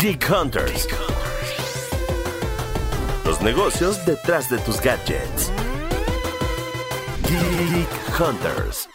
[0.00, 0.88] Geek Hunters.
[3.26, 5.52] Los negocios detrás de tus gadgets.
[7.28, 8.88] Geek Hunters.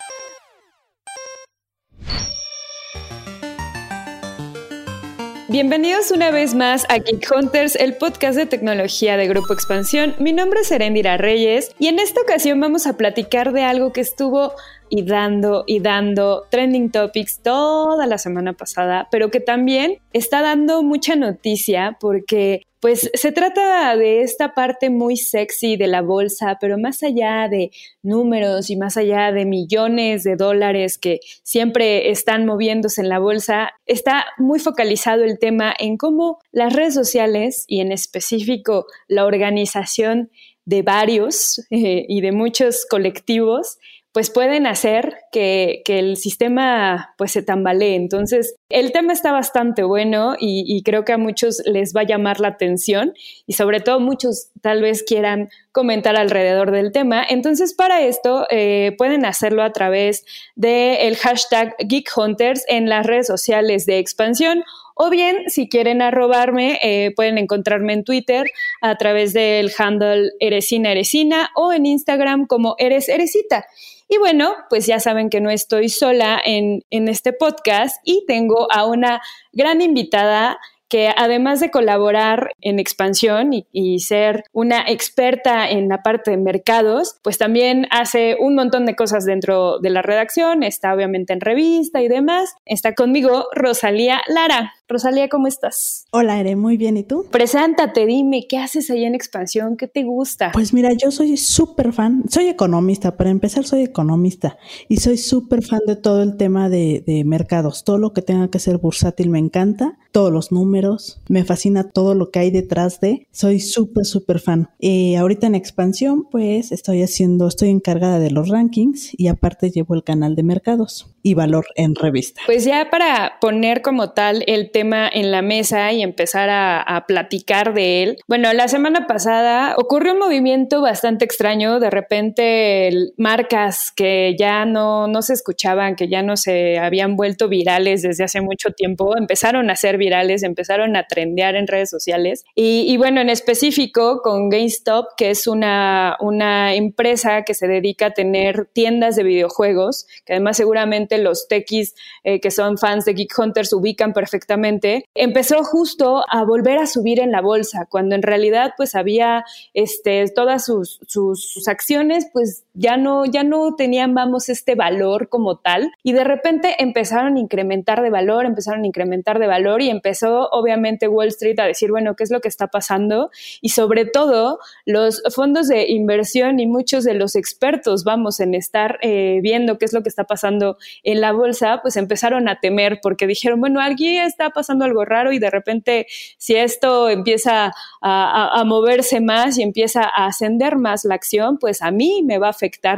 [5.48, 10.16] Bienvenidos una vez más a Geek Hunters, el podcast de tecnología de Grupo Expansión.
[10.18, 14.02] Mi nombre es Erendira Reyes y en esta ocasión vamos a platicar de algo que
[14.02, 14.56] estuvo
[14.90, 20.84] y dando y dando trending topics toda la semana pasada, pero que también está dando
[20.84, 26.78] mucha noticia porque pues se trata de esta parte muy sexy de la bolsa, pero
[26.78, 27.72] más allá de
[28.04, 33.72] números y más allá de millones de dólares que siempre están moviéndose en la bolsa,
[33.88, 40.30] está muy focalizado el tema en cómo las redes sociales y en específico la organización
[40.66, 43.80] de varios eh, y de muchos colectivos
[44.16, 47.96] pues pueden hacer que, el sistema pues se tambalee.
[47.96, 52.40] Entonces, el tema está bastante bueno y, creo que a muchos les va a llamar
[52.40, 53.14] la atención
[53.46, 57.26] y sobre todo muchos tal vez quieran comentar alrededor del tema.
[57.28, 60.24] Entonces, para esto eh, pueden hacerlo a través
[60.56, 64.64] del hashtag Geek Hunters en las redes sociales de expansión
[64.98, 68.48] o bien, si quieren arrobarme, eh, pueden encontrarme en Twitter
[68.80, 73.66] a través del handle Eresina Eresina o en Instagram como Eres Eresita.
[74.08, 78.68] Y bueno, pues ya saben que no estoy sola en, en este podcast y tengo
[78.72, 79.22] a una
[79.52, 80.60] gran invitada
[80.90, 87.18] que además de colaborar en expansión y, ser una experta en la parte de mercados,
[87.24, 92.02] pues también hace un montón de cosas dentro de la redacción, está obviamente en revista
[92.02, 92.56] y demás.
[92.66, 94.74] Está conmigo Rosalía Lara.
[94.88, 96.06] Rosalía, ¿cómo estás?
[96.12, 96.96] Hola, Ere, muy bien.
[96.96, 97.26] ¿Y tú?
[97.32, 99.78] Preséntate, dime, ¿qué haces ahí en expansión?
[99.78, 100.52] ¿Qué te gusta?
[100.54, 105.64] Pues mira, yo soy súper fan, soy economista, para empezar soy economista y soy súper
[105.64, 109.32] fan de todo el tema de, de mercados, todo lo que tenga que ser bursátil
[109.32, 114.06] me encanta, todos los números, me fascina todo lo que hay detrás de, soy súper,
[114.06, 114.70] súper fan.
[114.80, 119.96] Y ahorita en expansión, pues estoy haciendo, estoy encargada de los rankings y aparte llevo
[119.96, 122.42] el canal de mercados y valor en revista.
[122.46, 127.74] Pues ya para poner como tal el tema en la mesa y empezar a, platicar
[127.74, 128.18] de él.
[128.28, 131.80] Bueno, la semana pasada ocurrió un movimiento bastante extraño.
[131.80, 137.48] De repente marcas que ya no, no se escuchaban, que ya no se habían vuelto
[137.48, 142.44] virales desde hace mucho tiempo, empezaron a ser virales, empezaron a trendear en redes sociales.
[142.54, 148.12] Y, bueno, en específico con GameStop, que es una, una empresa que se dedica a
[148.12, 153.38] tener tiendas de videojuegos, que además seguramente los techis eh, que son fans de Geek
[153.38, 154.65] Hunters ubican perfectamente,
[155.14, 160.26] empezó justo a volver a subir en la bolsa, cuando en realidad pues había este,
[160.34, 165.92] todas sus, sus, acciones pues ya no, ya no tenían, vamos, este valor como tal
[166.04, 170.50] y de repente empezaron a incrementar de valor, empezaron a incrementar de valor y empezó
[170.52, 173.32] obviamente Wall Street a decir, bueno, ¿qué es lo que está pasando?
[173.62, 179.00] Y sobre todo los fondos de inversión y muchos de los expertos, vamos, en estar
[179.02, 183.00] eh, viendo qué es lo que está pasando en la bolsa, pues empezaron a temer
[183.02, 186.08] porque dijeron, bueno, aquí está pasando algo raro y de repente
[186.38, 187.72] si esto empieza
[188.02, 192.50] a, moverse más y empieza a ascender más la acción, pues a mí me va
[192.50, 192.54] a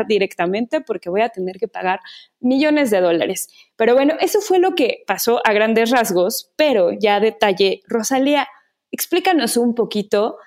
[0.07, 1.99] directamente porque voy a tener que pagar
[2.39, 3.49] millones de dólares.
[3.75, 8.47] Pero bueno, eso fue lo que pasó a grandes rasgos, pero ya detalle, Rosalía,
[8.91, 10.37] explícanos un poquito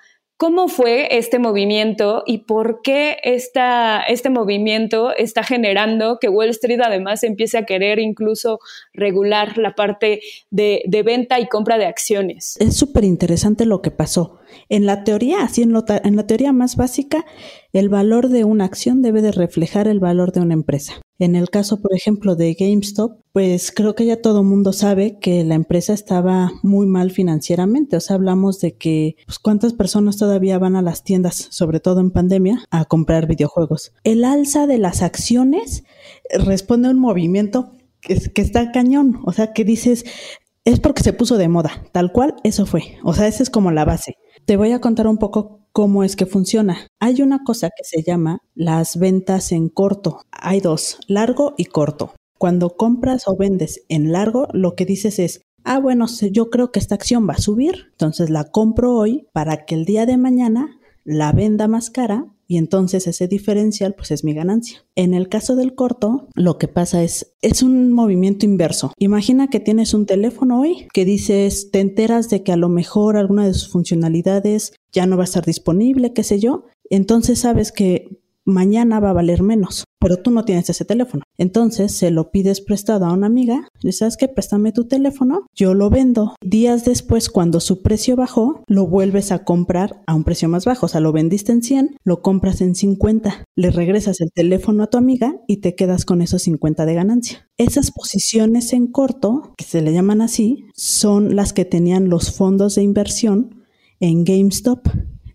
[0.41, 6.79] ¿Cómo fue este movimiento y por qué esta, este movimiento está generando que Wall Street
[6.83, 8.57] además empiece a querer incluso
[8.91, 12.57] regular la parte de, venta y compra de acciones?
[12.59, 14.39] Es súper interesante lo que pasó.
[14.69, 15.73] En la teoría, así en,
[16.03, 17.25] en la teoría más básica,
[17.73, 21.01] el valor de una acción debe de reflejar el valor de una empresa.
[21.21, 25.43] En el caso, por ejemplo, de GameStop, pues creo que ya todo mundo sabe que
[25.43, 27.95] la empresa estaba muy mal financieramente.
[27.95, 31.99] O sea, hablamos de que, pues, cuántas personas todavía van a las tiendas, sobre todo
[31.99, 33.93] en pandemia, a comprar videojuegos.
[34.03, 35.83] El alza de las acciones
[36.43, 39.19] responde a un movimiento que, que está cañón.
[39.23, 40.05] O sea, que dices,
[40.65, 41.83] es porque se puso de moda.
[41.91, 42.97] Tal cual, eso fue.
[43.03, 44.17] O sea, esa es como la base.
[44.51, 46.85] Te voy a contar un poco cómo es que funciona.
[46.99, 50.23] Hay una cosa que se llama las ventas en corto.
[50.29, 52.15] Hay dos, largo y corto.
[52.37, 56.79] Cuando compras o vendes en largo, lo que dices es, ah, bueno, yo creo que
[56.79, 60.81] esta acción va a subir, entonces la compro hoy para que el día de mañana
[61.05, 64.83] la venda más cara y entonces ese diferencial pues es mi ganancia.
[64.97, 68.91] En el caso del corto, lo que pasa es, es un movimiento inverso.
[68.97, 73.15] Imagina que tienes un teléfono hoy que dices, te enteras de que a lo mejor
[73.15, 76.65] alguna de sus funcionalidades ya no va a estar disponible, qué sé yo.
[76.89, 81.23] Entonces sabes que mañana va a valer menos, pero tú no tienes ese teléfono.
[81.37, 85.73] Entonces se lo pides prestado a una amiga, le sabes que préstame tu teléfono, yo
[85.73, 86.35] lo vendo.
[86.43, 90.85] Días después, cuando su precio bajó, lo vuelves a comprar a un precio más bajo,
[90.85, 94.87] o sea, lo vendiste en 100, lo compras en 50, le regresas el teléfono a
[94.87, 97.49] tu amiga y te quedas con esos 50 de ganancia.
[97.57, 102.75] Esas posiciones en corto, que se le llaman así, son las que tenían los fondos
[102.75, 103.63] de inversión
[103.99, 104.87] en GameStop.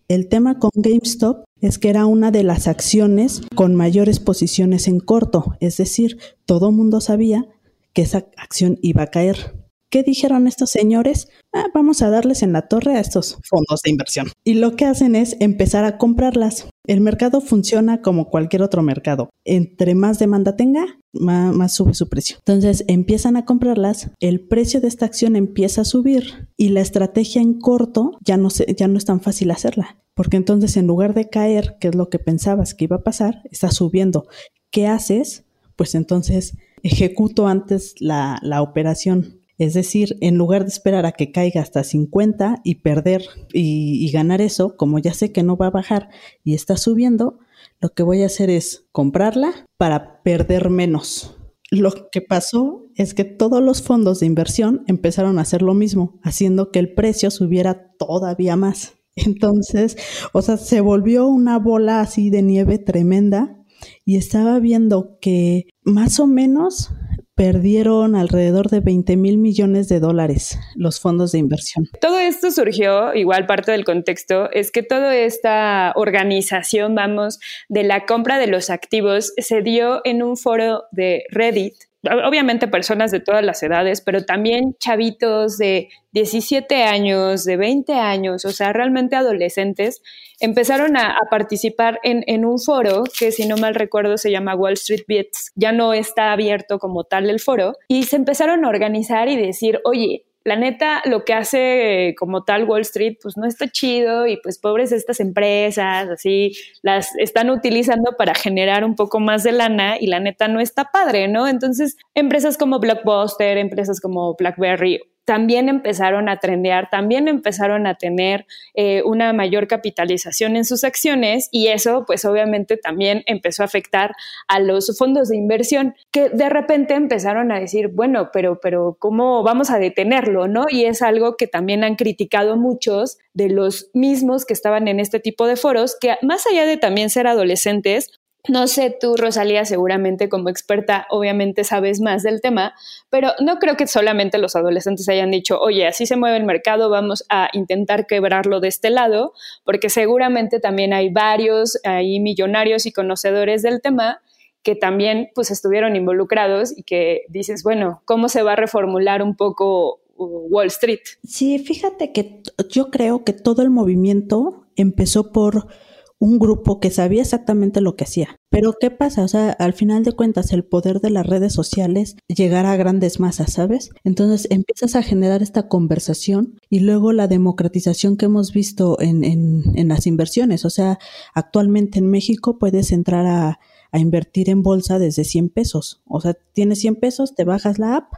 [0.09, 5.01] El tema con GameStop es que era una de las acciones con mayores posiciones en
[5.01, 7.49] corto, es decir, todo mundo sabía
[7.93, 9.66] que esa acción iba a caer.
[9.89, 11.29] ¿Qué dijeron estos señores?
[11.53, 14.29] Ah, vamos a darles en la torre a estos fondos de inversión.
[14.45, 16.69] Y lo que hacen es empezar a comprarlas.
[16.87, 19.31] El mercado funciona como cualquier otro mercado.
[19.45, 22.37] Entre más demanda tenga, más, sube su precio.
[22.39, 27.41] Entonces empiezan a comprarlas, el precio de esta acción empieza a subir y la estrategia
[27.41, 29.99] en corto ya no, ya no es tan fácil hacerla.
[30.15, 33.43] Porque entonces en lugar de caer, que es lo que pensabas que iba a pasar,
[33.51, 34.27] está subiendo.
[34.71, 35.45] ¿Qué haces?
[35.77, 41.33] Pues entonces ejecuto antes la, la operación es decir, en lugar de esperar a que
[41.33, 45.71] caiga hasta 50 y perder y, ganar eso, como ya sé que no va a
[45.71, 46.11] bajar
[46.45, 47.39] y está subiendo,
[47.81, 51.37] lo que voy a hacer es comprarla para perder menos.
[51.71, 56.21] Lo que pasó es que todos los fondos de inversión empezaron a hacer lo mismo,
[56.23, 58.95] haciendo que el precio subiera todavía más.
[59.17, 59.97] Entonces,
[60.33, 63.57] o sea, se volvió una bola así de nieve tremenda
[64.05, 66.91] y estaba viendo que más o menos
[67.37, 71.87] perdieron alrededor de 20 mil millones de dólares los fondos de inversión.
[72.01, 77.39] Todo esto surgió, igual parte del contexto, es que toda esta organización, vamos,
[77.69, 81.75] de la compra de los activos se dio en un foro de Reddit
[82.07, 88.45] obviamente personas de todas las edades, pero también chavitos de 17 años, de 20 años,
[88.45, 90.03] o sea, realmente adolescentes,
[90.41, 94.75] empezaron a, participar en, en, un foro que, si no mal recuerdo, se llama Wall
[94.75, 95.53] Street Beats.
[95.55, 97.75] Ya no está abierto como tal el foro.
[97.89, 102.65] Y se empezaron a organizar y decir, oye, la neta, lo que hace como tal
[102.65, 106.53] Wall Street, pues no está chido y pues pobres estas empresas, así,
[106.83, 110.85] las están utilizando para generar un poco más de lana y la neta no está
[110.93, 111.49] padre, ¿no?
[111.49, 118.47] Entonces, empresas como Blockbuster, empresas como BlackBerry también empezaron a trendear, también empezaron a tener
[118.75, 124.13] eh, una mayor capitalización en sus acciones y eso pues obviamente también empezó a afectar
[124.47, 129.43] a los fondos de inversión que de repente empezaron a decir, bueno, pero, pero ¿cómo
[129.43, 130.47] vamos a detenerlo?
[130.47, 130.67] ¿no?
[130.71, 135.19] Y es algo que también han criticado muchos de los mismos que estaban en este
[135.19, 138.13] tipo de foros, que más allá de también ser adolescentes,
[138.49, 142.75] no sé, tú, Rosalía, seguramente como experta, obviamente sabes más del tema,
[143.11, 146.91] pero no creo que solamente los adolescentes hayan dicho, oye, así se mueve el mercado,
[146.91, 149.33] vamos a intentar quebrarlo de este lado,
[149.65, 154.21] porque seguramente también hay varios ahí millonarios y conocedores del tema
[154.63, 159.37] que también pues estuvieron involucrados y que dices, bueno, ¿cómo se va a reformular un
[159.37, 161.01] poco Wall Street?
[161.25, 165.69] Sí, fíjate que yo creo que todo el movimiento empezó por
[166.19, 168.37] un grupo que sabía exactamente lo que hacía.
[168.51, 169.23] Pero ¿qué pasa?
[169.23, 173.21] O sea, al final de cuentas, el poder de las redes sociales llegará a grandes
[173.21, 173.91] masas, ¿sabes?
[174.05, 179.73] Entonces empiezas a generar esta conversación y luego la democratización que hemos visto en, en,
[179.75, 180.65] en las inversiones.
[180.65, 180.99] O sea,
[181.35, 183.59] actualmente en México puedes entrar a,
[183.93, 186.03] a invertir en bolsa desde 100 pesos.
[186.07, 188.15] O sea, tienes 100 pesos, te bajas la app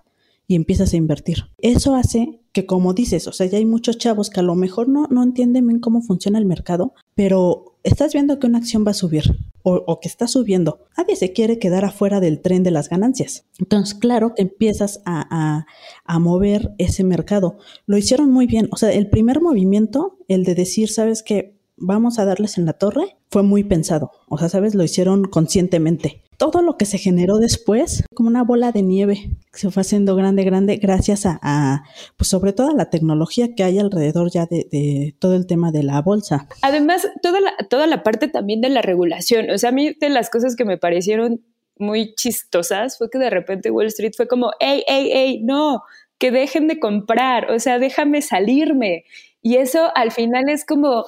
[0.46, 1.44] y empiezas a invertir.
[1.58, 4.88] Eso hace que, como dices, o sea, ya hay muchos chavos que a lo mejor
[4.88, 8.92] no, no entienden bien cómo funciona el mercado, pero estás viendo que una acción va
[8.92, 10.86] a subir o, que está subiendo.
[10.96, 13.44] Nadie se quiere quedar afuera del tren de las ganancias.
[13.58, 15.66] Entonces, claro que empiezas a,
[16.06, 17.58] a, mover ese mercado.
[17.84, 18.68] Lo hicieron muy bien.
[18.72, 22.72] O sea, el primer movimiento, el de decir, sabes que vamos a darles en la
[22.72, 24.10] torre, fue muy pensado.
[24.28, 28.70] O sea, sabes, lo hicieron conscientemente todo lo que se generó después, como una bola
[28.70, 31.82] de nieve, que se fue haciendo grande, grande, gracias a,
[32.16, 35.82] pues sobre todo a la tecnología que hay alrededor ya de, todo el tema de
[35.82, 36.46] la bolsa.
[36.62, 39.50] Además, toda la, toda la parte también de la regulación.
[39.50, 41.44] O sea, a mí de las cosas que me parecieron
[41.76, 45.82] muy chistosas fue que de repente Wall Street fue como, hey, hey, hey, no,
[46.18, 49.04] que dejen de comprar, o sea, déjame salirme.
[49.42, 51.04] Y eso al final es como,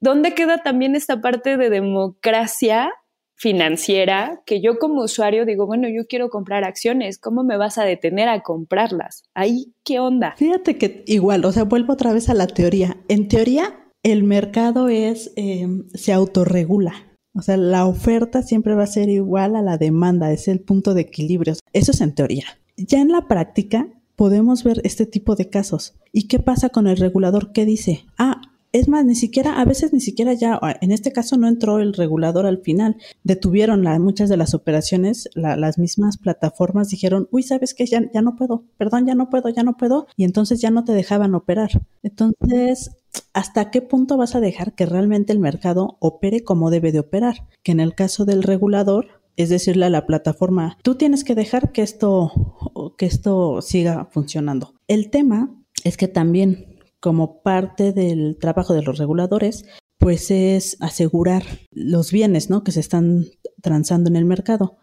[0.00, 2.90] ¿dónde queda también esta parte de democracia
[3.40, 7.84] financiera que yo como usuario digo, bueno, yo quiero comprar acciones, ¿cómo me vas a
[7.84, 9.22] detener a comprarlas?
[9.32, 10.34] Ahí, ¿qué onda?
[10.36, 12.98] Fíjate que igual, o sea, vuelvo otra vez a la teoría.
[13.08, 16.92] En teoría, el mercado es, em, se autorregula.
[17.34, 20.92] O sea, la oferta siempre va a ser igual a la demanda, es el punto
[20.92, 21.54] de equilibrio.
[21.72, 22.44] Eso es en teoría.
[22.76, 25.94] Ya en la práctica podemos ver este tipo de casos.
[26.12, 27.52] ¿Y qué pasa con el regulador?
[27.52, 28.04] ¿Qué dice?
[28.18, 31.80] Ah, Es más, ni siquiera, a veces ni siquiera ya, en este caso no entró
[31.80, 37.74] el regulador al final, detuvieron muchas de las operaciones, las mismas plataformas dijeron, uy, ¿sabes
[37.74, 37.86] qué?
[37.86, 40.84] Ya, ya no puedo, perdón, ya no puedo, ya no puedo, y entonces ya no
[40.84, 41.82] te dejaban operar.
[42.04, 42.92] Entonces,
[43.32, 47.48] ¿hasta qué punto vas a dejar que realmente el mercado opere como debe de operar?
[47.64, 51.72] Que en el caso del regulador, es decirle a la plataforma, tú tienes que dejar
[51.72, 54.74] que esto, que esto siga funcionando.
[54.86, 56.69] El tema es que también
[57.00, 59.64] como parte del trabajo de los reguladores,
[59.98, 62.64] pues es asegurar los bienes ¿no?
[62.64, 63.26] que se están
[63.60, 64.78] transando en el mercado.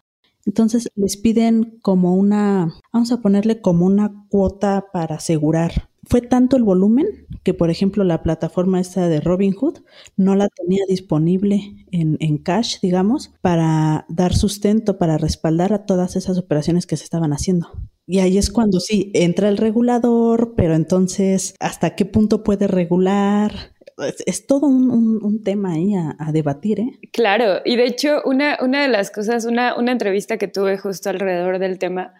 [0.46, 5.90] Entonces les piden como una, vamos a ponerle como una cuota para asegurar.
[6.04, 9.80] Fue tanto el volumen que, por ejemplo, la plataforma esta de Robinhood
[10.16, 16.16] no la tenía disponible en, en cash, digamos, para dar sustento, para respaldar a todas
[16.16, 17.68] esas operaciones que se estaban haciendo.
[18.10, 23.52] Y ahí es cuando sí, entra el regulador, pero entonces, ¿hasta qué punto puede regular?
[24.24, 26.98] Es, todo un, tema ahí a, debatir, ¿eh?
[27.12, 31.10] Claro, y de hecho, una, una de las cosas, una, una entrevista que tuve justo
[31.10, 32.14] alrededor del tema,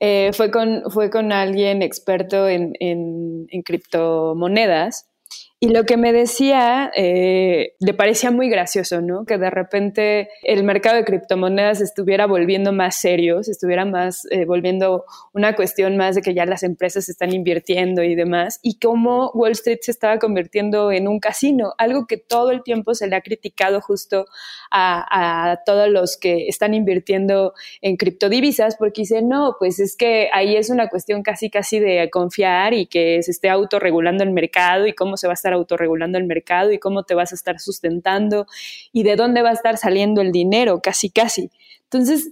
[0.00, 5.06] eh, fue, con, fue con alguien experto en, en, en criptomonedas
[5.60, 9.24] y lo que me decía eh, le parecía muy gracioso, ¿no?
[9.24, 14.44] Que de repente el mercado de criptomonedas estuviera volviendo más serio, se estuviera más eh,
[14.44, 19.32] volviendo una cuestión más de que ya las empresas están invirtiendo y demás, y cómo
[19.34, 23.16] Wall Street se estaba convirtiendo en un casino, algo que todo el tiempo se le
[23.16, 24.26] ha criticado justo
[24.70, 30.28] a, a todos los que están invirtiendo en criptodivisas, porque dicen, no, pues es que
[30.32, 34.86] ahí es una cuestión casi, casi de confiar y que se esté autorregulando el mercado
[34.86, 37.58] y cómo se va a estar autorregulando el mercado y cómo te vas a estar
[37.60, 38.46] sustentando
[38.92, 41.50] y de dónde va a estar saliendo el dinero, casi, casi.
[41.84, 42.30] Entonces,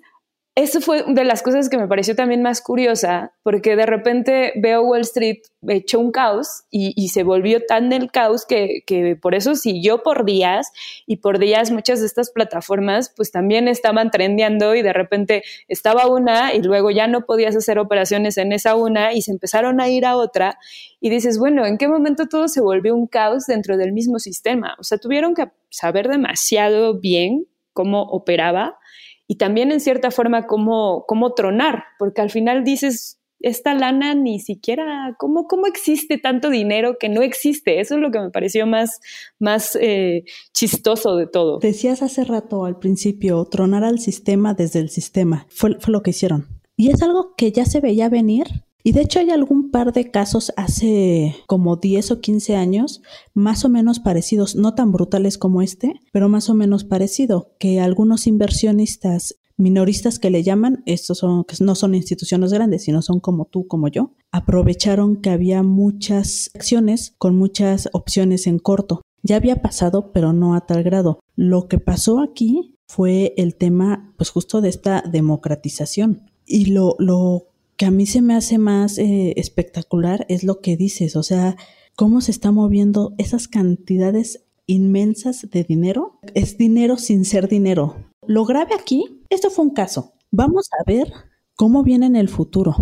[0.56, 4.80] eso fue de las cosas que me pareció también más curiosa, porque de repente veo
[4.84, 9.54] Wall Street hecho un caos y, se volvió tan el caos que, que, por eso
[9.54, 10.72] siguió por días
[11.06, 16.06] y por días muchas de estas plataformas pues también estaban trendeando y de repente estaba
[16.06, 19.90] una y luego ya no podías hacer operaciones en esa una y se empezaron a
[19.90, 20.58] ir a otra
[21.00, 24.74] y dices, bueno, ¿en qué momento todo se volvió un caos dentro del mismo sistema?
[24.78, 28.78] O sea, tuvieron que saber demasiado bien cómo operaba
[29.28, 34.40] y también en cierta forma cómo, cómo tronar, porque al final dices, esta lana ni
[34.40, 37.80] siquiera, ¿cómo, ¿cómo existe tanto dinero que no existe?
[37.80, 39.00] Eso es lo que me pareció más,
[39.38, 41.58] más eh, chistoso de todo.
[41.58, 45.46] Decías hace rato al principio, tronar al sistema desde el sistema.
[45.50, 46.46] Fue, fue lo que hicieron.
[46.76, 48.46] Y es algo que ya se veía venir.
[48.86, 53.02] Y de hecho hay algún par de casos hace como 10 o 15 años,
[53.34, 57.80] más o menos parecidos, no tan brutales como este, pero más o menos parecido, que
[57.80, 63.18] algunos inversionistas minoristas que le llaman, estos son, que no son instituciones grandes, sino son
[63.18, 69.02] como tú, como yo, aprovecharon que había muchas acciones con muchas opciones en corto.
[69.24, 71.18] Ya había pasado, pero no a tal grado.
[71.34, 76.30] Lo que pasó aquí fue el tema, pues justo de esta democratización.
[76.46, 80.76] Y lo, lo que a mí se me hace más eh, espectacular es lo que
[80.76, 81.56] dices, o sea,
[81.94, 86.18] cómo se está moviendo esas cantidades inmensas de dinero.
[86.34, 87.96] Es dinero sin ser dinero.
[88.26, 90.14] Lo grave aquí, esto fue un caso.
[90.30, 91.12] Vamos a ver
[91.54, 92.76] cómo viene en el futuro.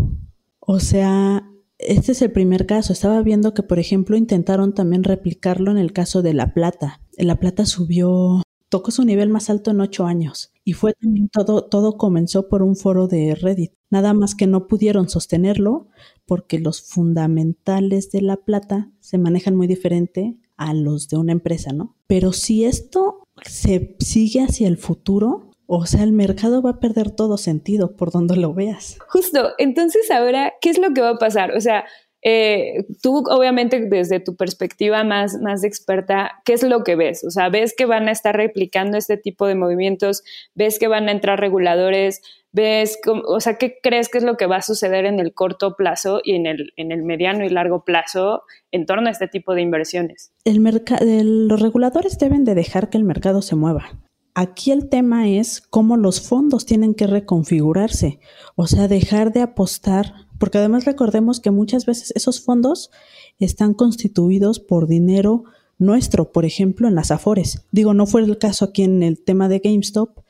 [0.61, 1.47] O sea,
[1.79, 2.93] este es el primer caso.
[2.93, 7.01] Estaba viendo que, por ejemplo, intentaron también replicarlo en el caso de La Plata.
[7.19, 10.54] La Plata subió, tocó su nivel más alto en ocho años.
[10.65, 13.73] Y fue también todo, todo comenzó por un foro de Reddit.
[13.91, 15.89] Nada más que no pudieron sostenerlo
[16.27, 21.73] porque los fundamentales de la plata se manejan muy diferente a los de una empresa,
[21.73, 21.97] ¿no?
[22.07, 27.11] Pero si esto se sigue hacia el futuro, o sea, el mercado va a perder
[27.11, 28.99] todo sentido por donde lo veas.
[29.09, 31.57] Justo, entonces ahora, ¿qué es lo que va a pasar?
[31.57, 31.85] O sea,
[32.27, 37.23] eh, tú obviamente desde tu perspectiva más, más experta, ¿qué es lo que ves?
[37.23, 40.25] O sea, ¿ves que van a estar replicando este tipo de movimientos?
[40.55, 42.23] ¿Ves que van a entrar reguladores?
[42.51, 45.77] ¿Ves, o sea, qué crees que es lo que va a suceder en el corto
[45.77, 49.55] plazo y en el, en el mediano y largo plazo en torno a este tipo
[49.55, 50.33] de inversiones?
[50.47, 54.01] Los reguladores deben de dejar que el mercado se mueva.
[54.35, 58.19] Aquí el tema es cómo los fondos tienen que reconfigurarse,
[58.57, 62.91] o sea, dejar de apostar porque además recordemos que muchas veces esos fondos
[63.39, 65.45] están constituidos por dinero
[65.79, 67.67] nuestro, por ejemplo, en las Afores.
[67.73, 70.21] Digo, no fue el caso aquí en el tema de GameStop,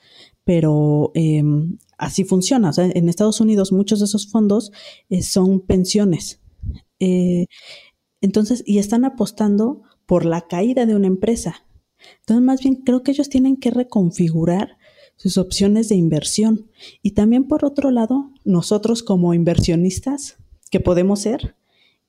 [0.44, 2.70] pero em, así funciona.
[2.70, 4.72] O sea, en Estados Unidos muchos de esos fondos
[5.10, 6.40] eh, son pensiones.
[7.00, 7.46] Eh,
[8.20, 11.66] entonces, y están apostando por la caída de una empresa.
[12.20, 14.76] Entonces, más bien creo que ellos tienen que reconfigurar
[15.16, 16.70] sus opciones de inversión.
[17.02, 20.36] Y también por otro lado, nosotros como inversionistas
[20.70, 21.54] que podemos ser,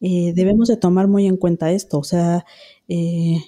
[0.01, 1.99] eh, debemos de tomar muy en cuenta esto.
[1.99, 2.45] O sea,
[2.87, 3.39] eh,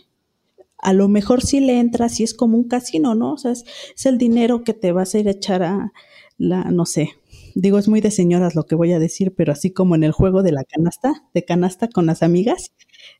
[0.77, 3.33] a lo mejor si le entras y es como un casino, ¿no?
[3.33, 3.65] O sea, es,
[4.05, 5.91] el dinero que te vas a ir a echar a
[6.37, 7.11] la, no sé,
[7.55, 10.11] digo, es muy de señoras lo que voy a decir, pero así como en el
[10.11, 12.73] juego de la canasta, de canasta con las amigas,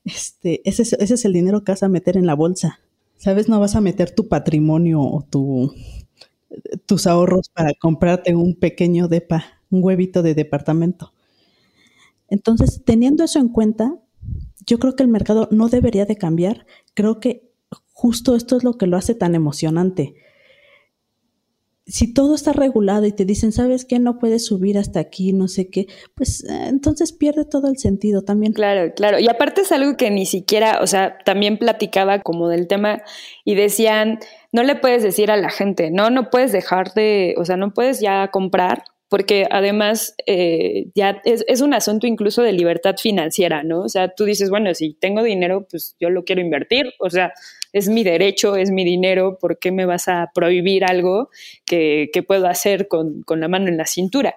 [0.06, 2.80] este, ese, ese es el dinero que vas a meter en la bolsa.
[3.18, 3.50] ¿Sabes?
[3.50, 5.74] No vas a meter tu patrimonio o tu,
[6.86, 11.14] tus ahorros para comprarte un pequeño depa, un huevito de departamento.
[12.30, 13.96] Entonces, teniendo eso en cuenta,
[14.66, 16.66] yo creo que el mercado no debería de cambiar.
[16.94, 17.50] Creo que
[17.94, 20.16] justo esto es lo que lo hace tan emocionante
[21.88, 23.98] si todo está regulado y te dicen, ¿sabes qué?
[24.00, 28.24] No puedes subir hasta aquí, no sé qué, pues eh, entonces pierde todo el sentido
[28.24, 28.54] también.
[28.54, 29.20] Claro, claro.
[29.20, 33.02] Y aparte es algo que ni siquiera, o sea, también platicaba como del tema
[33.46, 34.20] y decían,
[34.52, 37.74] no le puedes decir a la gente, no, no puedes dejar de, o sea, no
[37.74, 43.64] puedes ya comprar porque además eh, ya es, es, un asunto incluso de libertad financiera,
[43.64, 43.82] ¿no?
[43.82, 47.32] O sea, tú dices, bueno, si tengo dinero, pues yo lo quiero invertir, o sea,
[47.78, 51.30] es mi derecho, es mi dinero, ¿por qué me vas a prohibir algo
[51.66, 54.36] que, puedo hacer con, la mano en la cintura?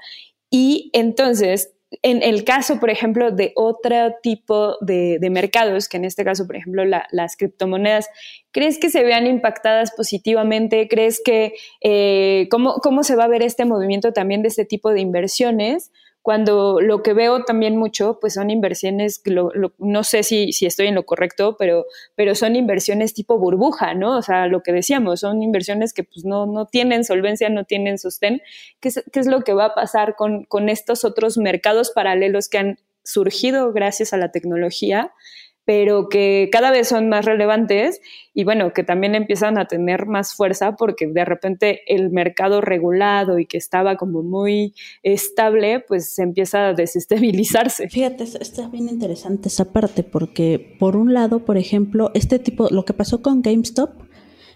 [0.51, 6.25] Y entonces, en el caso, por ejemplo, de otro tipo de, mercados, que en este
[6.25, 8.09] caso, por ejemplo, las criptomonedas,
[8.53, 10.89] ¿crees que se vean impactadas positivamente?
[10.89, 14.93] ¿Crees que eh, ¿cómo, cómo se va a ver este movimiento también de este tipo
[14.93, 15.91] de inversiones?
[16.23, 19.23] Cuando lo que veo también mucho, pues son inversiones,
[19.79, 24.19] no sé si, si, estoy en lo correcto, pero, pero son inversiones tipo burbuja, ¿no?
[24.19, 27.99] O sea, lo que decíamos, son inversiones que pues no, no tienen solvencia, no tienen
[27.99, 28.43] sostén.
[28.81, 32.49] ¿Qué es, qué es lo que va a pasar con, con estos otros mercados paralelos
[32.49, 35.13] que han surgido gracias a la tecnología?
[35.71, 38.01] Pero que cada vez son más relevantes
[38.35, 43.39] y bueno, que también empiezan a tener más fuerza porque de repente el mercado regulado
[43.39, 44.75] y que estaba como muy
[45.05, 47.89] estable, pues se empieza a desestabilizarse.
[47.89, 52.85] Fíjate, está bien interesante esa parte porque por un lado, por ejemplo, este tipo, lo
[52.85, 53.91] que pasó con GameStop,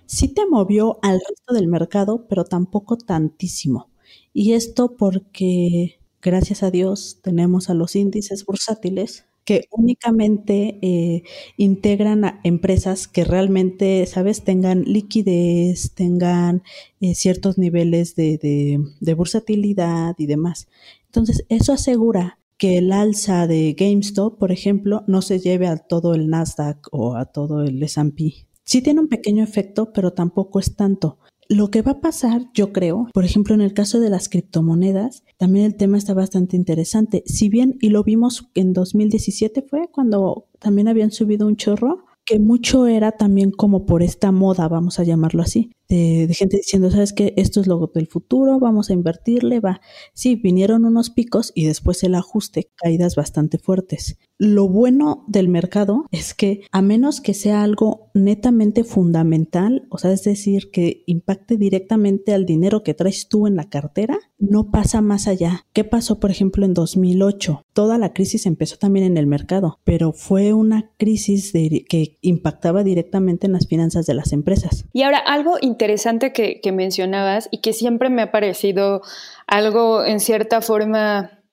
[0.06, 3.88] sí te movió al resto del mercado, pero tampoco tantísimo.
[4.32, 11.22] Y esto porque, gracias a Dios, tenemos a los índices bursátiles que únicamente eh,
[11.56, 16.62] integran a empresas que realmente, ¿sabes?, tengan liquidez, tengan
[17.00, 20.68] eh, ciertos niveles de, de, de bursatilidad y demás.
[21.06, 26.14] Entonces, eso asegura que el alza de GameStop, por ejemplo, no se lleve a todo
[26.14, 28.46] el Nasdaq o a todo el S&P.
[28.64, 31.18] Sí tiene un pequeño efecto, pero tampoco es tanto.
[31.48, 35.24] Lo que va a pasar, yo creo, por ejemplo, en el caso de las criptomonedas,
[35.36, 37.22] también el tema está bastante interesante.
[37.26, 42.38] Si bien, y lo vimos en 2017 fue cuando también habían subido un chorro, que
[42.38, 47.12] mucho era también como por esta moda, vamos a llamarlo así, de, gente diciendo, sabes
[47.12, 49.80] que esto es lo del futuro, vamos a invertirle, va.
[50.12, 54.18] Sí, vinieron unos picos y después el ajuste, caídas bastante fuertes.
[54.38, 60.12] Lo bueno del mercado es que a menos que sea algo netamente fundamental, o sea,
[60.12, 65.00] es decir, que impacte directamente al dinero que traes tú en la cartera, no pasa
[65.00, 65.66] más allá.
[65.72, 67.62] ¿Qué pasó, por ejemplo, en 2008?
[67.72, 73.46] Toda la crisis empezó también en el mercado, pero fue una crisis que impactaba directamente
[73.46, 74.84] en las finanzas de las empresas.
[74.92, 79.02] Y ahora, algo que, que mencionabas y que siempre me ha parecido
[79.46, 81.44] algo en cierta forma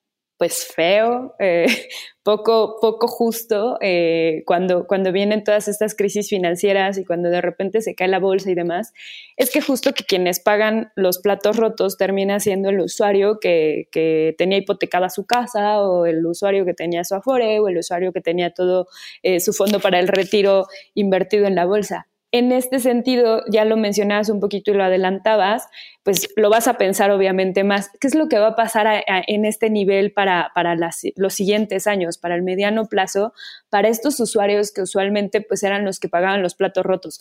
[0.42, 1.68] pues feo, eh,
[2.24, 7.80] poco, poco justo eh, cuando, cuando vienen todas estas crisis financieras y cuando de repente
[7.82, 8.92] se cae la bolsa y demás,
[9.38, 14.34] es que justo que quienes pagan los platos rotos termina siendo el usuario que, que
[14.36, 18.22] tenía hipotecada su casa o el usuario que tenía su afore o el usuario que
[18.22, 18.88] tenía todo
[19.22, 23.76] eh, su fondo para el retiro invertido en la bolsa en este sentido, ya lo
[23.78, 25.68] mencionabas un poquito y lo adelantabas,
[26.04, 27.90] pues lo vas a pensar obviamente más.
[28.00, 30.76] ¿Qué es lo que va a pasar en este nivel para, para
[31.16, 33.34] los siguientes años, para el mediano plazo,
[33.70, 37.20] para estos usuarios que usualmente pues eran los que pagaban los platos rotos?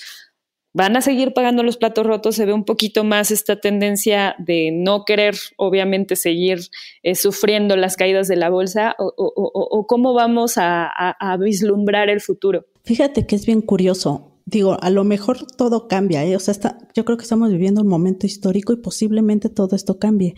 [0.72, 4.70] van a seguir pagando los platos rotos, se ve un poquito más esta tendencia de
[4.72, 6.60] no querer, obviamente, seguir
[7.02, 12.66] eh, sufriendo las caídas de la bolsa o, cómo vamos a, vislumbrar el futuro.
[12.84, 16.34] Fíjate que es bien curioso digo, a lo mejor todo cambia, ¿eh?
[16.34, 19.98] o sea, está, yo creo que estamos viviendo un momento histórico y posiblemente todo esto
[19.98, 20.34] cambie,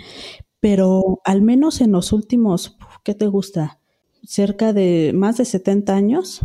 [0.60, 3.80] pero al menos en los últimos, ¿qué te gusta?
[4.24, 6.40] Cerca de más de 70 años,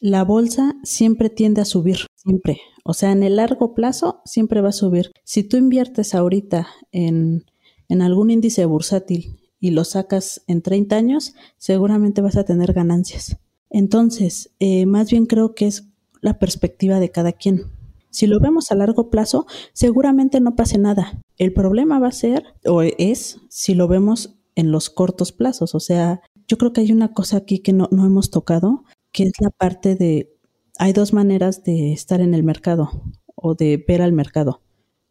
[0.00, 2.60] la bolsa siempre tiende a subir, siempre.
[2.84, 5.10] O sea, en el largo plazo siempre va a subir.
[5.24, 7.44] Si tú inviertes ahorita en,
[7.88, 13.36] en algún índice bursátil y lo sacas en 30 años, seguramente vas a tener ganancias.
[13.70, 15.88] Entonces, eh, más bien creo que es
[16.26, 17.70] la perspectiva de cada quien.
[18.10, 21.20] Si lo vemos a largo plazo, seguramente no pase nada.
[21.38, 25.74] El problema va a ser, o es, si lo vemos en los cortos plazos.
[25.74, 29.24] O sea, yo creo que hay una cosa aquí que no, no hemos tocado, que
[29.24, 30.36] es la parte de
[30.78, 32.90] hay dos maneras de estar en el mercado
[33.34, 34.62] o de ver al mercado.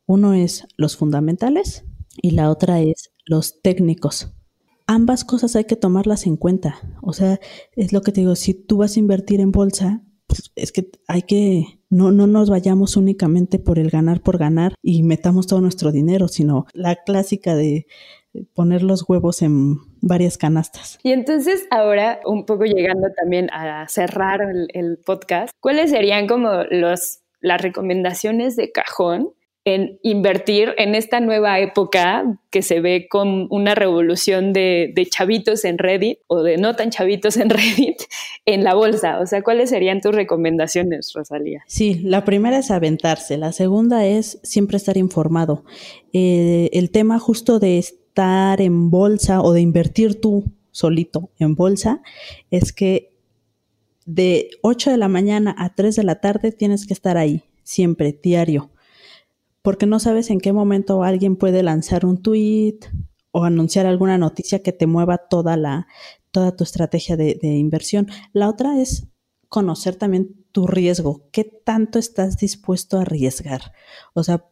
[0.05, 1.85] Uno es los fundamentales
[2.21, 4.33] y la otra es los técnicos.
[4.87, 6.75] Ambas cosas hay que tomarlas en cuenta.
[7.01, 7.39] O sea,
[7.75, 10.03] es lo que te digo, si tú vas a invertir en bolsa,
[10.55, 15.03] es que hay que, no, no nos vayamos únicamente por el ganar por ganar y
[15.03, 17.87] metamos todo nuestro dinero, sino la clásica de
[18.53, 20.99] poner los huevos en varias canastas.
[21.03, 26.63] Y entonces ahora, un poco llegando también a cerrar el, el podcast, ¿cuáles serían como
[26.69, 29.33] los, las recomendaciones de cajón
[29.65, 35.79] en invertir en esta nueva época que se ve con una revolución de, chavitos en
[35.79, 37.97] Reddit o de no tan chavitos en Reddit
[38.45, 39.19] en la bolsa.
[39.19, 41.63] O sea, ¿cuáles serían tus recomendaciones, Rosalía?
[41.65, 45.65] Sí, la primera es aventarse, la segunda es siempre estar informado.
[46.13, 52.03] Eh, el tema justo de estar en bolsa o de invertir tú solito en bolsa
[52.51, 53.15] es que
[54.05, 58.15] de 8 de la mañana a 3 de la tarde tienes que estar ahí, siempre,
[58.21, 58.69] diario
[59.65, 62.77] porque no sabes en qué momento alguien puede lanzar un tweet
[63.31, 65.87] o anunciar alguna noticia que te mueva toda la
[66.29, 68.07] toda tu estrategia de, inversión.
[68.31, 69.07] La otra es
[69.49, 73.73] conocer también tu riesgo, qué tanto estás dispuesto a arriesgar.
[74.13, 74.45] O sea,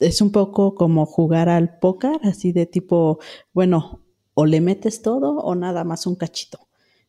[0.00, 3.20] es un poco como jugar al póker, así de tipo,
[3.54, 6.58] bueno, o le metes todo o nada más un cachito.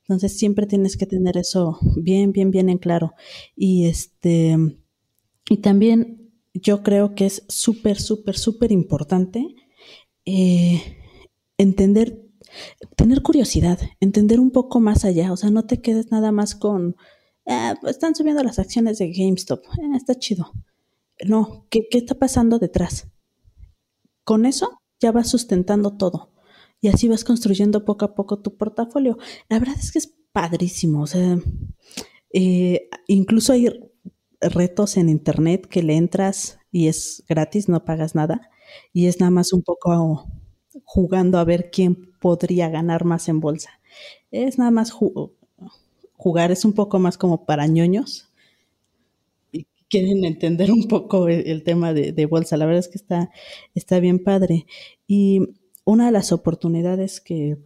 [0.03, 3.15] Entonces siempre tienes que tener eso bien, bien, bien en claro.
[3.53, 4.55] Y este,
[5.49, 6.22] y también
[6.53, 9.55] yo creo que es súper, súper, súper importante
[10.25, 10.97] eh,
[11.57, 12.25] entender,
[12.95, 16.95] tener curiosidad, entender un poco más allá, o sea, no te quedes nada más con,
[17.47, 20.51] ah, están subiendo las acciones de GameStop, eh, está chido.
[21.25, 23.07] No, ¿qué, ¿qué está pasando detrás?
[24.23, 26.33] Con eso ya vas sustentando todo
[26.81, 29.17] y así vas construyendo poco a poco tu portafolio.
[29.49, 31.39] La verdad es que es padrísimo, o sea,
[32.31, 33.69] eh, incluso hay
[34.49, 38.49] retos en internet que le entras y es gratis, no pagas nada.
[38.91, 40.27] Y es nada más un poco
[40.83, 43.79] jugando a ver quién podría ganar más en bolsa.
[44.31, 48.29] Es nada más jugar, es un poco más como para ñoños.
[49.51, 52.57] Y quieren entender un poco el, tema de, bolsa.
[52.57, 53.29] La verdad es que está,
[53.75, 54.65] está bien padre.
[55.07, 55.41] Y
[55.85, 57.57] una de las oportunidades que,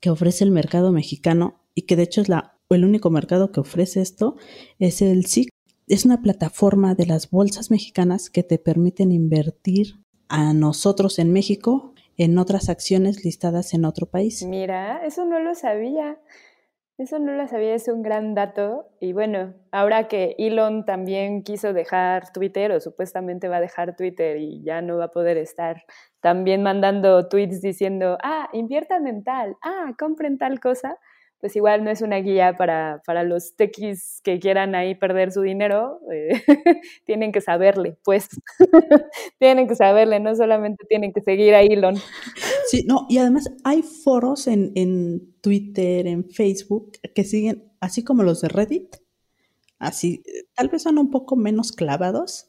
[0.00, 3.60] que ofrece el mercado mexicano, y que de hecho es la, el único mercado que
[3.60, 4.36] ofrece esto,
[4.78, 5.50] es el SIC,
[5.86, 9.94] es una plataforma de las bolsas mexicanas que te permiten invertir
[10.28, 14.42] a nosotros en México en otras acciones listadas en otro país.
[14.42, 16.18] Mira, eso no lo sabía.
[16.98, 18.88] Eso no lo sabía, es un gran dato.
[19.00, 24.38] Y bueno, ahora que Elon también quiso dejar Twitter o supuestamente va a dejar Twitter
[24.38, 25.84] y ya no va a poder estar
[26.20, 30.98] también mandando tweets diciendo, ah, inviertan en tal, ah, compren tal cosa,
[31.40, 35.42] pues igual no es una guía para, para los tequis que quieran ahí perder su
[35.42, 36.30] dinero, eh,
[37.04, 38.28] tienen que saberle, pues,
[39.38, 41.96] tienen que saberle, no solamente tienen que seguir a Elon.
[42.68, 48.22] Sí, no, y además hay foros en, en Twitter, en Facebook, que siguen, así como
[48.22, 48.96] los de Reddit,
[49.78, 50.22] así,
[50.54, 52.48] tal vez son un poco menos clavados,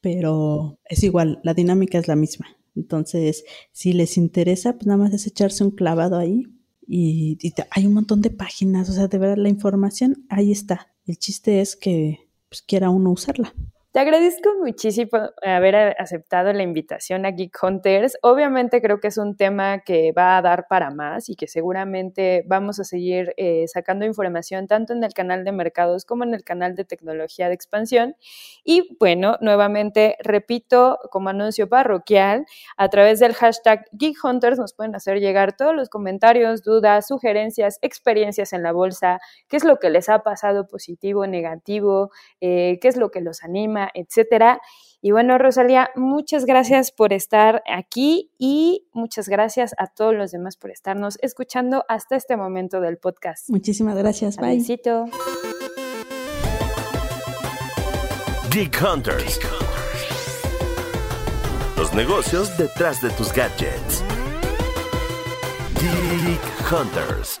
[0.00, 2.56] pero es igual, la dinámica es la misma.
[2.76, 6.44] Entonces, si les interesa, pues nada más es echarse un clavado ahí
[6.92, 7.38] y,
[7.70, 10.88] hay un montón de páginas, o sea, de verdad la información ahí está.
[11.06, 13.54] El chiste es que pues, quiera uno usarla.
[13.92, 18.18] Te agradezco muchísimo haber aceptado la invitación a Geek Hunters.
[18.22, 22.44] Obviamente creo que es un tema que va a dar para más y que seguramente
[22.46, 26.44] vamos a seguir eh, sacando información tanto en el canal de mercados como en el
[26.44, 28.14] canal de tecnología de expansión.
[28.62, 34.94] Y bueno, nuevamente repito como anuncio parroquial, a través del hashtag Geek Hunters nos pueden
[34.94, 39.90] hacer llegar todos los comentarios, dudas, sugerencias, experiencias en la bolsa, qué es lo que
[39.90, 44.60] les ha pasado positivo, negativo, eh, qué es lo que los anima etcétera.
[45.02, 50.56] Y bueno, Rosalía, muchas gracias por estar aquí y muchas gracias a todos los demás
[50.56, 53.48] por estarnos escuchando hasta este momento del podcast.
[53.48, 54.36] Muchísimas gracias.
[54.36, 54.56] Bye.
[54.56, 55.06] Besito.
[58.50, 59.40] Geek Hunters.
[61.76, 64.04] Los negocios detrás de tus gadgets.
[65.80, 67.40] Geek Hunters.